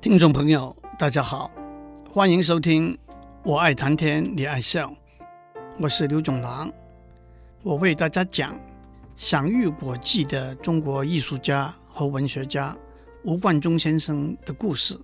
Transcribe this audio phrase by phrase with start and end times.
[0.00, 1.52] 听众朋友，大家好，
[2.10, 2.94] 欢迎收听
[3.44, 4.88] 《我爱谈天，你爱笑》，
[5.78, 6.72] 我是刘总郎。
[7.62, 8.58] 我为大家讲
[9.14, 12.74] 享誉国际的中国艺术家和文学家
[13.24, 14.98] 吴冠中先生的故事。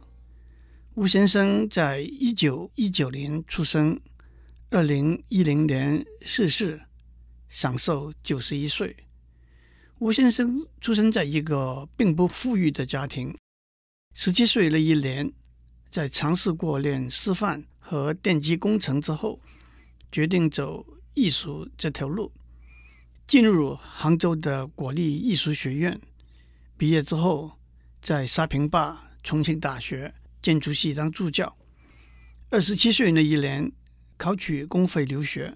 [0.95, 4.01] 吴先生在一九一九年出生，
[4.71, 6.81] 二零一零年逝世，
[7.51, 8.97] 享寿九十一岁。
[9.99, 13.37] 吴先生出生在一个并不富裕的家庭。
[14.19, 15.31] 十七岁那一年，
[15.91, 19.39] 在尝试过练师范和电机工程之后，
[20.11, 22.33] 决定走艺术这条路，
[23.27, 26.01] 进入杭州的国立艺术学院。
[26.79, 27.59] 毕业之后，
[28.01, 31.55] 在沙坪坝重庆大学建筑系当助教。
[32.49, 33.71] 二十七岁那一年，
[34.17, 35.55] 考取公费留学，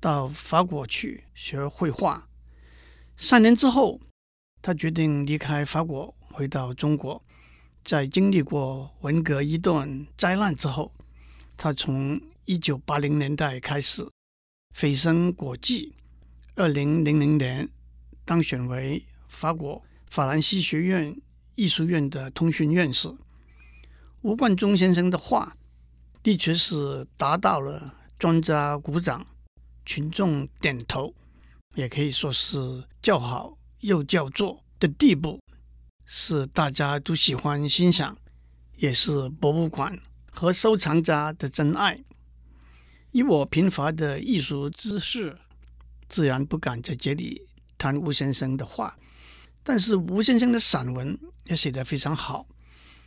[0.00, 2.26] 到法国去学绘画。
[3.18, 4.00] 三年之后，
[4.62, 7.22] 他决定离开法国，回到中国。
[7.82, 10.92] 在经历过文革一段灾难之后，
[11.56, 14.06] 他从一九八零年代开始
[14.76, 15.94] 蜚声国际。
[16.56, 17.68] 二零零零年
[18.24, 21.16] 当选为法国法兰西学院
[21.54, 23.08] 艺术院的通讯院士。
[24.20, 25.56] 吴冠中先生的话
[26.22, 29.26] 的确是达到了专家鼓掌、
[29.86, 31.14] 群众点头，
[31.76, 35.40] 也可以说是叫好又叫座的地步。
[36.12, 38.18] 是大家都喜欢欣赏，
[38.74, 39.96] 也是博物馆
[40.32, 42.02] 和收藏家的真爱。
[43.12, 45.38] 以我贫乏的艺术知识，
[46.08, 47.46] 自然不敢在这里
[47.78, 48.98] 谈吴先生的画。
[49.62, 52.44] 但是吴先生的散文也写得非常好，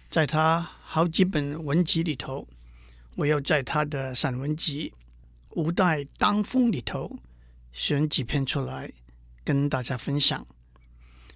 [0.09, 2.47] 在他好几本文集里头，
[3.15, 4.93] 我要在他的散文集
[5.61, 7.19] 《吴带当风》里头
[7.73, 8.89] 选几篇出来
[9.43, 10.47] 跟大家分享。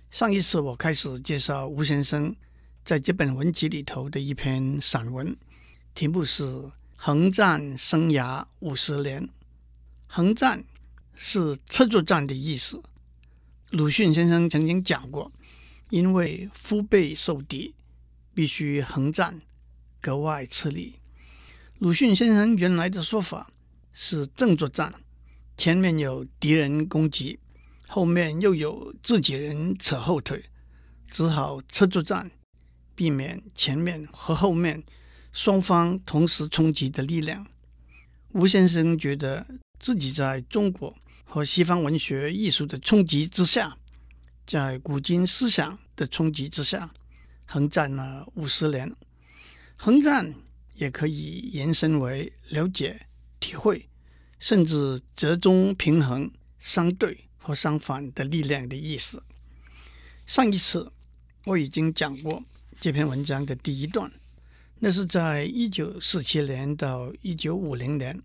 [0.09, 2.33] 上一次我开始介绍吴先生
[2.85, 5.35] 在这本文集里头的一篇散文，
[5.93, 6.43] 题目是
[6.95, 9.23] 《横战生涯五十年》。
[10.07, 10.63] 横战
[11.13, 12.81] 是车作战的意思。
[13.71, 15.29] 鲁迅先生曾经讲过，
[15.89, 17.75] 因为腹背受敌，
[18.33, 19.41] 必须横战，
[19.99, 20.95] 格外吃力。
[21.79, 23.51] 鲁迅先生原来的说法
[23.91, 24.95] 是正作战，
[25.57, 27.37] 前面有敌人攻击。
[27.87, 30.43] 后面又有自己人扯后腿，
[31.09, 32.29] 只好车作战，
[32.93, 34.83] 避免前面和后面
[35.31, 37.47] 双方同时冲击的力量。
[38.33, 39.47] 吴先生觉得
[39.79, 43.77] 自己在中国和西方文学艺术的冲击之下，
[44.45, 46.93] 在古今思想的冲击之下，
[47.45, 48.93] 横战了五十年。
[49.77, 50.35] 横战
[50.73, 53.07] 也可以延伸为了解、
[53.39, 53.87] 体会，
[54.39, 57.26] 甚至折中平衡、相对。
[57.47, 59.23] 和相反的力量的意思。
[60.25, 60.91] 上一次
[61.45, 62.43] 我已经讲过
[62.77, 64.11] 这篇文章的第一段，
[64.79, 68.21] 那是在一九四七年到一九五零年，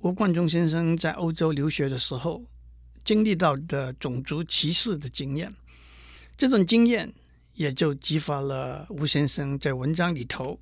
[0.00, 2.42] 吴冠中先生在欧洲留学的时候
[3.04, 5.54] 经历到的种族歧视的经验。
[6.34, 7.12] 这种经验
[7.52, 10.58] 也就激发了吴先生在文章里头：“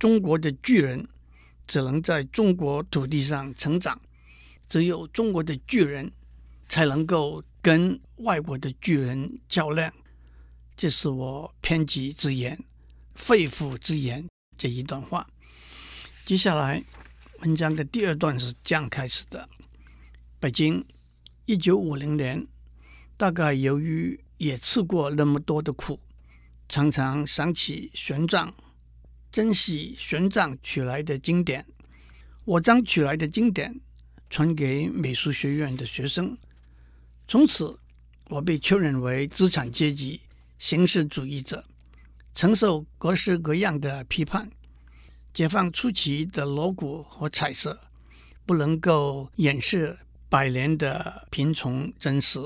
[0.00, 1.06] 中国的巨人
[1.66, 4.00] 只能在中国土地上成长，
[4.66, 6.10] 只有中国的巨人。”
[6.68, 9.92] 才能够跟外国的巨人较量，
[10.76, 12.58] 这是我偏激之言、
[13.14, 14.26] 肺腑之言
[14.56, 15.26] 这一段话。
[16.24, 16.82] 接下来
[17.40, 19.48] 文章的第二段是这样开始的：
[20.40, 20.84] 北京，
[21.44, 22.46] 一九五零年，
[23.16, 26.00] 大概由于也吃过那么多的苦，
[26.68, 28.52] 常常想起玄奘，
[29.30, 31.66] 珍惜玄奘取来的经典，
[32.44, 33.80] 我将取来的经典
[34.30, 36.36] 传给美术学院的学生。
[37.26, 37.78] 从此，
[38.28, 40.20] 我被确认为资产阶级、
[40.58, 41.64] 形式主义者，
[42.34, 44.50] 承受各式各样的批判。
[45.32, 47.80] 解放初期的锣鼓和彩色，
[48.46, 49.98] 不能够掩饰
[50.28, 52.38] 百年的贫穷真实。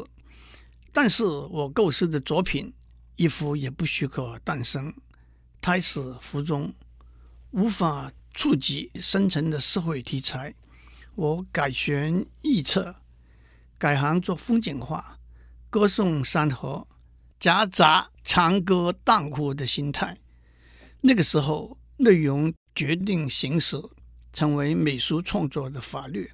[0.93, 2.73] 但是我构思的作品，
[3.17, 4.95] 一幅也不许可诞生。
[5.61, 6.73] 胎死腹中，
[7.51, 10.55] 无法触及深层的社会题材。
[11.15, 12.95] 我改弦易辙。
[13.79, 15.19] 改行做风景画，
[15.71, 16.87] 歌颂山河，
[17.39, 20.19] 夹杂长歌当哭的心态。
[21.01, 23.81] 那个时候，内容决定形式，
[24.33, 26.29] 成为美术创作的法律。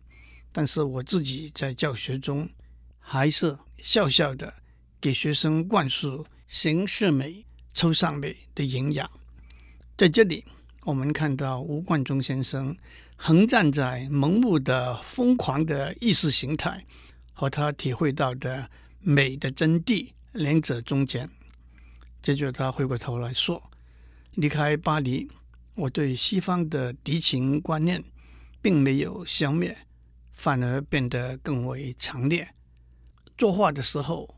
[0.50, 2.48] 但是我自己在教学中，
[2.98, 4.54] 还是笑笑的
[5.00, 7.44] 给学生灌输形式美、
[7.74, 9.10] 抽象美的营养。
[9.98, 10.44] 在这里，
[10.84, 12.74] 我们看到吴冠中先生
[13.16, 16.86] 横站在盲目的疯狂的意识形态。
[17.34, 18.70] 和他体会到的
[19.00, 21.28] 美的真谛，两者中间，
[22.22, 23.62] 接着他回过头来说：
[24.34, 25.28] 离开巴黎，
[25.74, 28.02] 我对西方的敌情观念
[28.62, 29.76] 并没有消灭，
[30.32, 32.48] 反而变得更为强烈。
[33.36, 34.34] 作画的时候，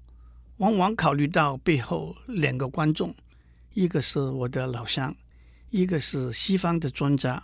[0.56, 3.14] 往往考虑到背后两个观众，
[3.74, 5.14] 一个是我的老乡，
[5.70, 7.42] 一个是西方的专家。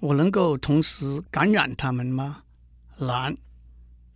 [0.00, 2.42] 我能够同时感染他们吗？
[2.98, 3.34] 难。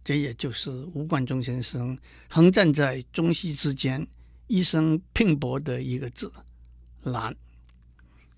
[0.09, 1.99] 这也就是吴冠中先生
[2.31, 4.09] 横站在中西之间，
[4.47, 6.33] 一生拼搏的一个字——
[7.05, 7.37] 难。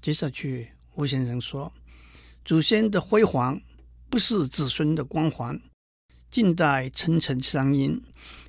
[0.03, 1.73] 接下去，吴先生说
[2.45, 3.63] ：“祖先的辉煌
[4.09, 5.63] 不是子孙的光环。
[6.29, 8.03] 近代层层相因、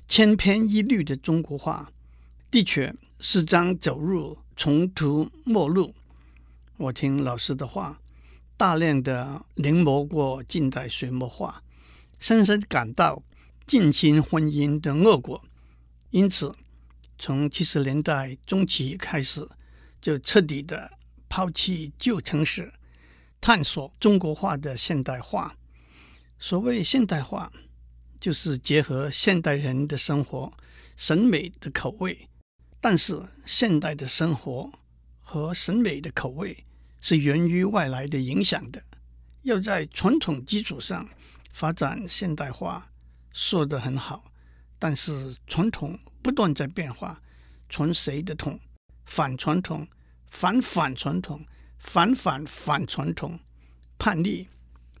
[0.08, 1.92] 千篇一律的中国画，
[2.50, 5.94] 的确是将走入穷途末路。
[6.76, 8.00] 我听老师的话，
[8.56, 11.62] 大量的临摹过近代水墨画。”
[12.22, 13.20] 深深感到
[13.66, 15.44] 近亲婚姻的恶果，
[16.10, 16.54] 因此
[17.18, 19.44] 从七十年代中期开始，
[20.00, 20.92] 就彻底的
[21.28, 22.72] 抛弃旧城市，
[23.40, 25.56] 探索中国化的现代化。
[26.38, 27.52] 所谓现代化，
[28.20, 30.52] 就是结合现代人的生活
[30.96, 32.28] 审美的口味。
[32.80, 34.70] 但是现代的生活
[35.20, 36.64] 和审美的口味
[37.00, 38.80] 是源于外来的影响的，
[39.42, 41.08] 要在传统基础上。
[41.52, 42.90] 发展现代化
[43.32, 44.24] 说得很好，
[44.78, 47.22] 但是传统不断在变化，
[47.68, 48.58] 传谁的统？
[49.04, 49.86] 反传统，
[50.26, 51.44] 反反传统，
[51.78, 53.38] 反反反传统。
[53.98, 54.48] 叛逆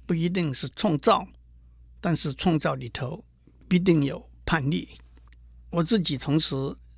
[0.06, 1.26] 不一定是创造，
[2.00, 3.24] 但是创造里头
[3.68, 4.88] 必定有叛逆。
[5.70, 6.54] 我自己同时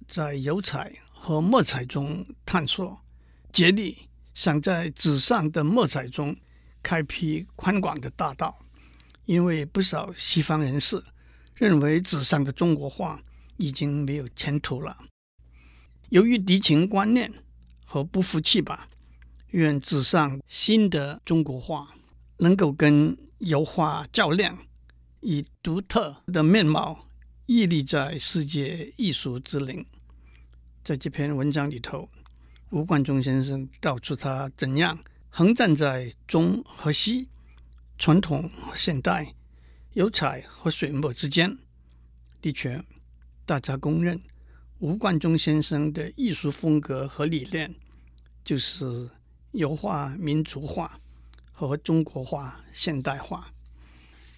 [0.09, 3.01] 在油彩和墨彩中探索，
[3.53, 6.37] 竭力想在纸上的墨彩中
[6.83, 8.64] 开辟宽广的大道。
[9.26, 11.03] 因为不少西方人士
[11.55, 13.23] 认为纸上的中国画
[13.56, 14.97] 已经没有前途了，
[16.11, 17.32] 由于敌情观念
[17.85, 18.88] 和不服气吧，
[19.50, 21.94] 愿纸上新的中国画
[22.38, 24.59] 能够跟油画较量，
[25.21, 27.06] 以独特的面貌
[27.47, 29.87] 屹立在世界艺术之林。
[30.82, 32.09] 在这篇文章里头，
[32.70, 34.99] 吴冠中先生道出他怎样
[35.31, 37.29] 横站在中和西。
[37.99, 39.35] 传统和现代、
[39.93, 41.56] 油彩和水墨之间，
[42.41, 42.85] 的确，
[43.46, 44.20] 大家公认
[44.79, 47.75] 吴冠中先生的艺术风格和理念
[48.44, 49.08] 就是
[49.52, 51.00] 油画民族化
[51.52, 53.52] 和中国画现代化。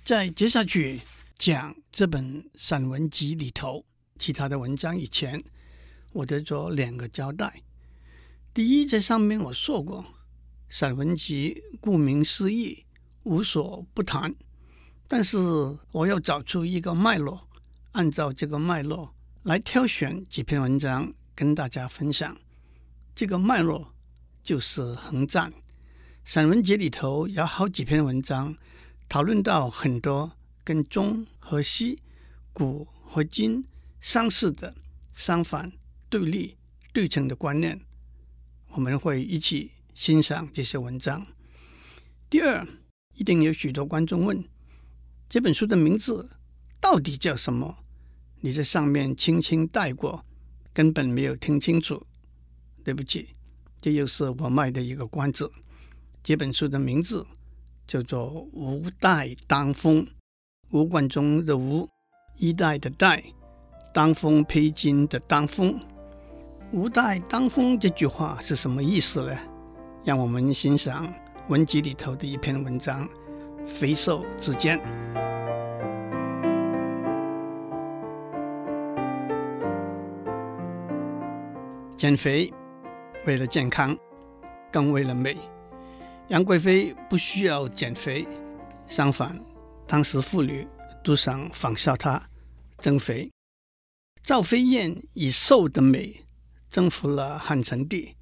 [0.05, 1.01] 在接下去
[1.37, 3.85] 讲这本散文集里头
[4.19, 5.43] 其他的文章以前，
[6.13, 7.63] 我得做两个交代。
[8.55, 10.05] 第一，在上面我说过，
[10.69, 12.86] 散文集顾名思义。
[13.27, 14.33] 无所不谈，
[15.09, 15.37] 但是
[15.91, 17.49] 我要找出一个脉络，
[17.91, 19.13] 按照这个脉络
[19.43, 22.37] 来挑选几篇文章跟大家分享。
[23.17, 23.93] 这个脉络
[24.45, 25.53] 就是横站。
[26.25, 28.57] 散文集里头有好几篇文章，
[29.09, 30.31] 讨论到很多
[30.63, 32.01] 跟中和西、
[32.53, 33.65] 古和今
[34.01, 34.73] 相似的、
[35.13, 35.73] 相反、
[36.09, 36.57] 对立、
[36.93, 37.81] 对称的观念。
[38.69, 41.27] 我们会一起欣赏这些文章。
[42.31, 42.65] 第二。
[43.17, 44.43] 一定有许多观众问：
[45.29, 46.29] 这本书的名字
[46.81, 47.77] 到底叫什么？
[48.41, 50.25] 你在上面轻轻带过，
[50.73, 52.07] 根本没有听清楚。
[52.85, 53.31] 对不起，
[53.81, 55.51] 这又是我卖的一个关子。
[56.23, 57.27] 这本书的名字
[57.87, 60.05] 叫做《吴代当风》，
[60.71, 61.89] 吴冠中的吴，
[62.37, 63.25] 一代的代，
[63.93, 65.81] 当风披荆的当风。
[66.73, 69.37] 吴代当风这句话是什么意思呢？
[70.05, 71.13] 让我们欣赏。
[71.49, 73.09] 文集里头的一篇文章，
[73.69, 74.77] 《肥瘦之间》。
[81.97, 82.53] 减肥
[83.27, 83.97] 为了健康，
[84.73, 85.37] 更为了美。
[86.27, 88.27] 杨贵妃不需要减肥，
[88.89, 89.41] 相反，
[89.87, 90.67] 当时妇女
[91.05, 92.21] 都想仿效她
[92.79, 93.31] 增肥。
[94.21, 96.27] 赵飞燕以瘦的美
[96.69, 98.17] 征服了汉成帝，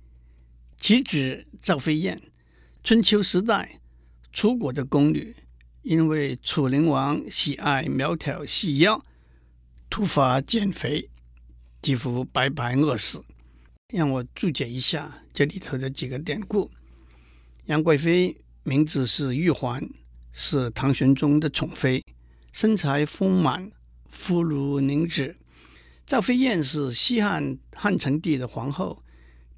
[0.76, 2.20] 岂止赵飞燕？
[2.84, 3.80] 春秋时代，
[4.30, 5.34] 楚国的宫女
[5.80, 9.02] 因为楚灵王喜爱苗条细腰，
[9.88, 11.08] 突发减肥，
[11.80, 13.24] 几乎白白饿死。
[13.94, 16.70] 让我注解一下这里头的几个典故。
[17.64, 19.88] 杨贵妃名字是玉环，
[20.30, 22.04] 是唐玄宗的宠妃，
[22.52, 23.72] 身材丰满，
[24.10, 25.34] 肤如凝脂。
[26.04, 29.02] 赵飞燕是西汉汉成帝的皇后，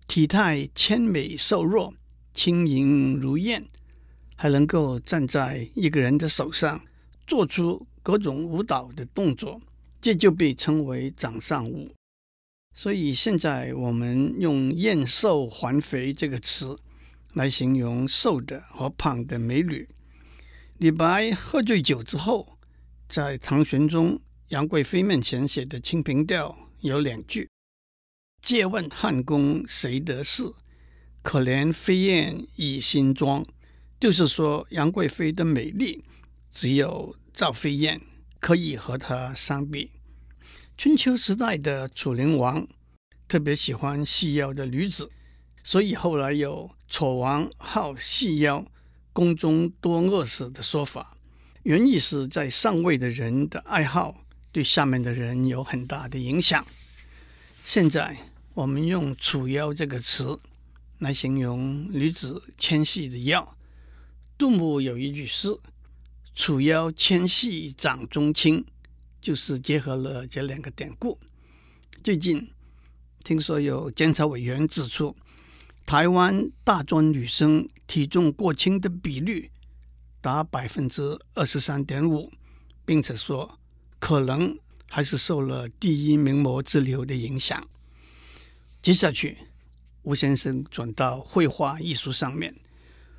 [0.06, 1.92] 体态纤美瘦弱。
[2.36, 3.64] 轻盈如燕，
[4.36, 6.84] 还能够站在一个人的手上，
[7.26, 9.58] 做出各种舞蹈的动作，
[10.02, 11.90] 这就被称为掌上舞。
[12.74, 16.78] 所以现在我们用“燕瘦还肥”这个词
[17.32, 19.88] 来形容瘦的和胖的美女。
[20.76, 22.58] 李白喝醉酒之后，
[23.08, 26.50] 在唐玄宗杨贵妃面前写的《清平调》
[26.80, 27.48] 有两句
[28.42, 30.44] ：“借问汉宫谁得势？
[31.26, 33.44] 可怜飞燕倚新妆。”
[33.98, 36.04] 就是说杨贵妃的美丽，
[36.52, 38.00] 只有赵飞燕
[38.38, 39.90] 可以和她相比。
[40.78, 42.68] 春秋时代的楚灵王
[43.26, 45.10] 特别喜欢细腰的女子。
[45.64, 48.64] 所以后来有“楚王好细腰，
[49.12, 51.16] 宫中多饿死”的说法，
[51.64, 56.64] 原意是在上位的人的爱好对下面的人有很大的影响。
[57.64, 58.16] 现在
[58.54, 60.38] 我们用“楚腰”这个词
[60.98, 63.56] 来形容女子纤细的腰。
[64.38, 65.48] 杜牧有一句诗
[66.34, 68.64] ：“楚腰纤细掌中轻”，
[69.20, 71.18] 就是结合了这两个典故。
[72.04, 72.50] 最近
[73.24, 75.16] 听说有监察委员指出，
[75.84, 79.50] 台湾大专女生体重过轻的比率
[80.20, 82.32] 达百分之二十三点五，
[82.84, 83.58] 并且说
[83.98, 87.68] 可能还是受了第一名模之流的影响。
[88.82, 89.38] 接下去，
[90.06, 92.54] 吴先生转到绘画艺术上面，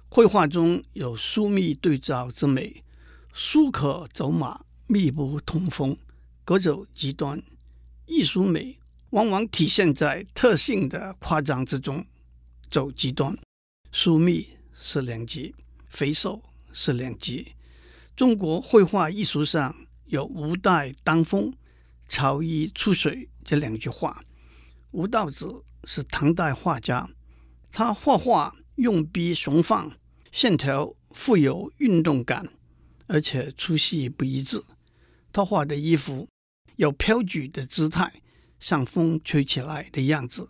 [0.07, 2.81] 绘画中有疏密对照之美，
[3.33, 5.97] 疏可走马，密不通风，
[6.45, 7.43] 各走极端。
[8.05, 8.79] 艺术美
[9.09, 12.05] 往往体现在特性的夸张之中。
[12.71, 13.37] 走极端，
[13.91, 15.53] 疏密是两极，
[15.89, 16.41] 肥瘦
[16.71, 17.53] 是两极。
[18.15, 19.75] 中国绘画艺术上
[20.05, 21.53] 有“吴带当风，
[22.07, 24.23] 朝衣出水”这两句话。
[24.91, 27.09] 吴道子是唐代画家，
[27.71, 29.91] 他画画用笔雄放，
[30.31, 32.53] 线条富有运动感，
[33.07, 34.63] 而且粗细不一致。
[35.31, 36.27] 他画的衣服
[36.77, 38.21] 有飘举的姿态，
[38.59, 40.49] 像风吹起来的样子。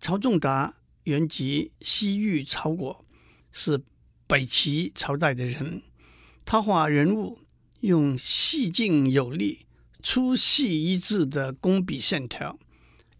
[0.00, 0.76] 曹仲达。
[1.04, 3.04] 原籍西域曹国，
[3.50, 3.82] 是
[4.28, 5.82] 北齐朝代的人。
[6.44, 7.40] 他画人物
[7.80, 9.66] 用细劲有力、
[10.00, 12.56] 粗细一致的工笔线条，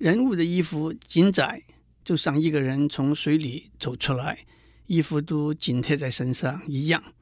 [0.02, 1.62] 人物的衣服紧窄，
[2.04, 4.44] 就像一个人从水里走出来，
[4.88, 7.14] 衣服都紧贴在身上一样。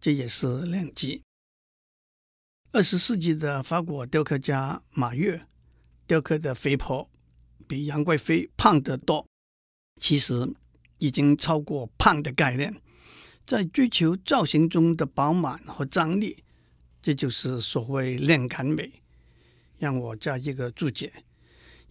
[0.00, 1.20] 这也是两极。
[2.72, 5.46] 二十世纪的法国雕刻家马跃
[6.06, 7.10] 雕刻的肥婆，
[7.68, 9.26] 比杨贵妃胖得多。
[10.00, 10.50] 其实
[10.96, 12.74] 已经超过胖的概念，
[13.46, 16.42] 在追求造型中的饱满和张力，
[17.02, 18.90] 这就是所谓量感美。
[19.76, 21.12] 让我加一个注解：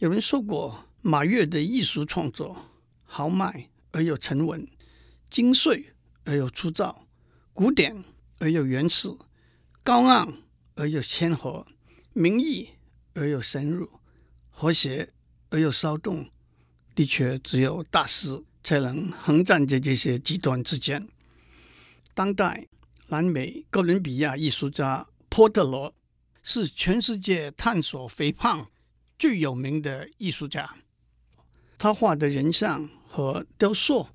[0.04, 2.58] 有人说过，马跃的艺术创作
[3.06, 4.68] 豪迈而又沉稳，
[5.30, 5.94] 精粹
[6.26, 7.08] 而又粗糙，
[7.54, 8.04] 古典
[8.40, 9.08] 而又原始，
[9.82, 10.34] 高昂
[10.76, 11.66] 而又谦和，
[12.12, 12.72] 明意
[13.14, 13.90] 而又深入，
[14.50, 15.14] 和谐
[15.52, 16.30] 而又骚动。
[16.94, 21.08] 的确，只有大师才能横站在这些极端之间。
[22.14, 22.68] 当代
[23.08, 25.96] 南美哥伦比亚艺术家波特罗
[26.42, 28.68] 是全世界探索肥胖
[29.24, 30.70] 最有名的艺术家。
[31.78, 34.10] 他画的人像和雕塑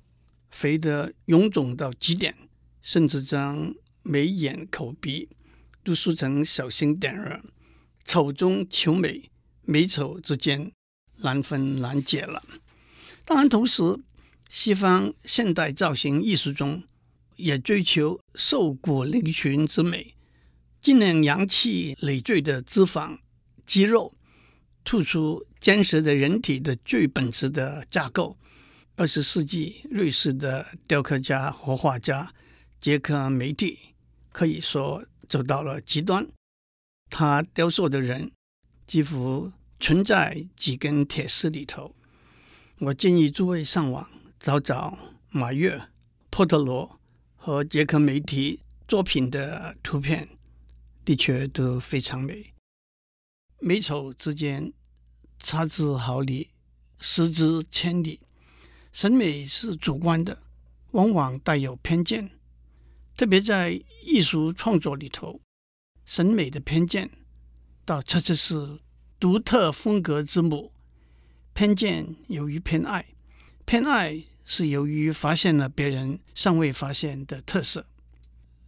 [0.51, 2.35] 肥得臃肿到极点，
[2.83, 3.73] 甚至将
[4.03, 5.27] 眉眼口鼻
[5.83, 7.41] 都塑成小星点儿，
[8.05, 9.31] 丑中求美，
[9.63, 10.71] 美丑之间
[11.21, 12.43] 难分难解了。
[13.25, 13.81] 当然，同时，
[14.47, 16.83] 西方现代造型艺术中
[17.37, 20.13] 也追求瘦骨嶙峋之美，
[20.79, 23.17] 尽量扬弃累赘的脂肪、
[23.65, 24.13] 肌肉，
[24.83, 28.37] 突出坚实的人体的最本质的架构。
[28.95, 32.33] 二十世纪瑞士的雕刻家和画家
[32.81, 33.79] 杰克梅蒂
[34.31, 36.27] 可以说走到了极端，
[37.09, 38.31] 他雕塑的人
[38.85, 41.95] 几乎存在几根铁丝里头。
[42.79, 44.09] 我建议诸位上网
[44.39, 44.97] 找找
[45.29, 45.81] 马跃、
[46.29, 46.99] 波特罗
[47.37, 50.27] 和杰克梅蒂作品的图片，
[51.05, 52.53] 的确都非常美。
[53.59, 54.73] 美丑之间
[55.37, 56.49] 差之毫厘，
[56.99, 58.21] 失之千里。
[58.91, 60.41] 审美是主观的，
[60.91, 62.31] 往往带有偏见，
[63.15, 65.41] 特别在艺术创作里头，
[66.05, 67.11] 审美的偏见
[67.85, 68.79] 倒恰恰是
[69.19, 70.71] 独特风格之母。
[71.53, 73.05] 偏见由于偏爱，
[73.65, 77.85] 偏爱是由于发现了别人尚未发现的特色，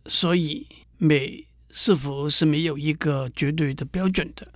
[0.05, 0.67] 所以
[0.97, 4.53] 美是否是没有一个绝对的标准的？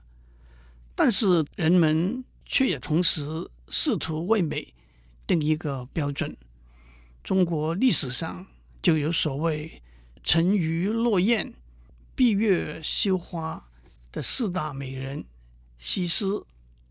[0.95, 4.73] 但是人们却也同时试图为美
[5.27, 6.35] 定一个标准。
[7.23, 8.47] 中国历史上
[8.81, 9.81] 就有所谓
[10.23, 11.53] “沉鱼落雁，
[12.15, 13.69] 闭月羞花”
[14.11, 15.25] 的四大美人：
[15.77, 16.43] 西施、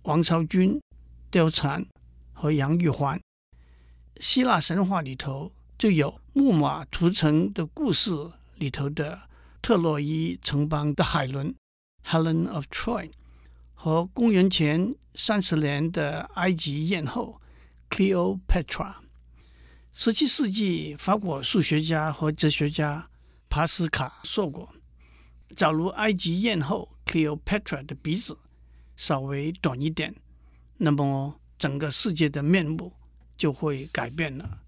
[0.03, 0.81] 王昭君。
[1.33, 1.85] 貂蝉
[2.33, 3.21] 和杨玉环，
[4.21, 8.13] 希腊神话里头就有《木马屠城》的故事
[8.55, 9.23] 里头的
[9.61, 11.53] 特洛伊城邦的海伦
[12.07, 13.11] （Helen of Troy）
[13.75, 17.41] 和公元前三十年的埃及艳后
[17.91, 18.95] Cleopatra。
[19.93, 23.09] 十七世纪法国数学家和哲学家
[23.49, 24.75] 帕斯卡说过
[25.55, 28.37] ：“假如埃及艳后 Cleopatra 的鼻子
[28.97, 30.15] 稍微短一点，
[30.79, 32.93] 那么整个世界的面目
[33.37, 34.63] 就会改变了。”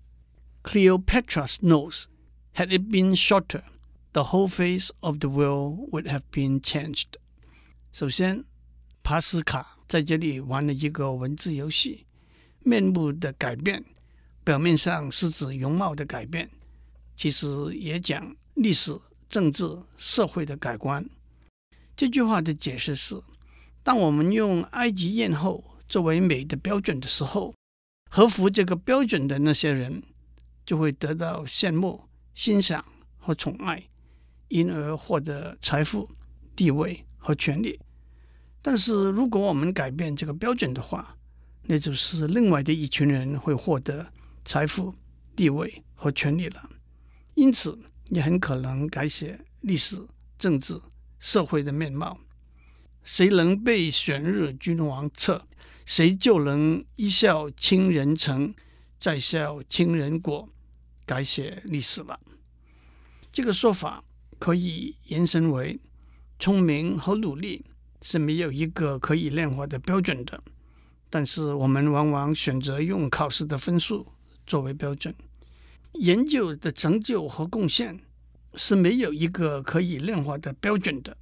[0.63, 2.05] Cleopatra's nose,
[2.55, 3.63] had it been shorter,
[4.13, 7.15] the whole face of the world would have been changed.
[7.93, 8.45] 首先，
[9.07, 12.05] 帕斯卡在这里玩了一个文字游戏，
[12.65, 13.85] 面目的改变，
[14.43, 16.51] 表面上是指容貌的改变，
[17.17, 17.47] 其实
[17.77, 18.93] 也讲历史、
[19.29, 19.65] 政治、
[19.97, 21.09] 社会的改观。
[21.95, 23.23] 这句话的解释是：
[23.85, 27.55] 当我们用埃及艳后作为美的标准的时候，
[28.11, 30.03] 合乎这个标准的那些人。
[30.67, 32.03] 就会得到羡慕、
[32.35, 32.85] 欣赏
[33.19, 33.81] 和宠爱，
[34.49, 36.11] 因而获得财富、
[36.57, 37.79] 地位和权力。
[38.69, 41.17] 但是，如果我们改变这个标准的话，
[41.67, 44.05] 那就是另外的一群人会获得
[44.45, 44.93] 财富、
[45.37, 46.69] 地位和权利了。
[47.37, 47.79] 因此，
[48.11, 50.05] 也很可能改写历史、
[50.37, 50.81] 政治、
[51.21, 52.19] 社会的面貌。
[53.05, 55.47] 谁能被选入君王册，
[55.85, 58.53] 谁就能一笑倾人城，
[58.99, 60.49] 再笑倾人国。
[61.05, 62.19] 改写历史了。
[63.31, 64.03] 这个说法
[64.41, 65.79] 可以延伸为：
[66.41, 67.65] 聪明和努力
[68.07, 70.41] 是没有一个可以量化的标准的，
[71.11, 74.07] 但是我们往往选择用考试的分数
[74.47, 75.13] 作为标准。
[75.95, 77.99] 研究的成就和贡献
[78.55, 81.17] 是没有一个可以量化的标准的，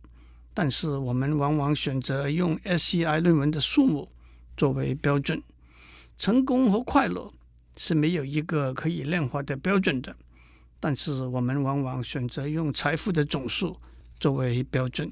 [0.52, 4.06] 但是我们往往选择用 SCI 论文的数目
[4.54, 5.42] 作为标准。
[6.18, 7.32] 成功和快乐。
[7.76, 10.14] 是没有一个可以量化的标准的，
[10.78, 13.76] 但是我们往往选择用财富的总数
[14.20, 15.10] 作为标准。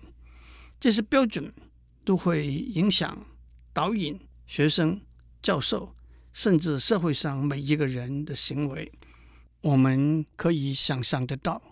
[0.82, 1.54] 这些标准
[2.04, 3.24] 都会影响
[3.72, 4.18] 导引、
[4.48, 5.00] 学生、
[5.40, 5.94] 教授，
[6.32, 8.90] 甚至社会上每一个人的行为。
[9.60, 11.62] 我们可以想象得到，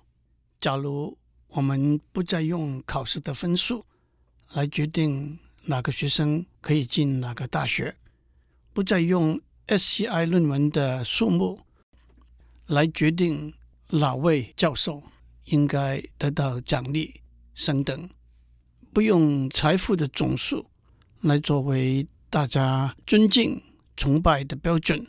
[0.61, 1.19] 假如
[1.49, 3.85] 我们不再用考试的分数
[4.53, 7.97] 来决定哪个学生可以进哪个大学，
[8.73, 11.63] 不再用 SCI 论文的数目
[12.67, 13.53] 来决定
[13.89, 15.03] 哪位教授
[15.47, 17.23] 应该得到奖励
[17.55, 18.09] 升等，
[18.93, 20.67] 不用财富的总数
[21.21, 23.63] 来作为大家尊敬
[23.97, 25.07] 崇拜的标准，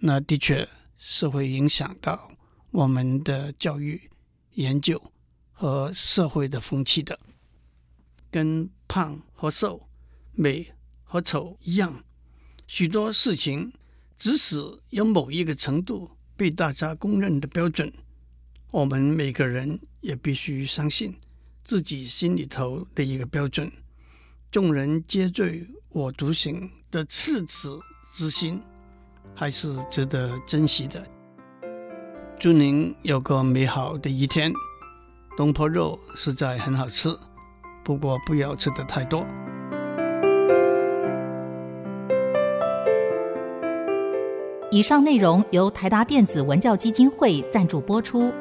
[0.00, 2.32] 那的确是会影响到
[2.72, 4.10] 我们的教育、
[4.54, 5.00] 研究
[5.52, 7.18] 和社会的风气的。
[8.28, 9.88] 跟胖和瘦、
[10.32, 10.72] 美
[11.04, 12.04] 和丑一样。
[12.66, 13.72] 许多事情，
[14.18, 14.56] 即使
[14.90, 17.92] 有某一个程度被大家公认的标准，
[18.72, 21.14] 我们每个人也必须相信
[21.66, 23.70] 自己心里头的一个标准。
[24.52, 27.76] 众人皆醉我独醒的赤子
[28.14, 28.62] 之心，
[29.34, 31.04] 还是值得珍惜的。
[32.38, 34.52] 祝您有个美好的一天。
[35.36, 37.08] 东坡肉实在很好吃，
[37.82, 39.26] 不过不要吃得太多。
[44.70, 48.32] 以上内容由台达电子文教基金会赞助播出。